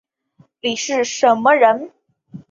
[0.61, 1.91] 你是什么人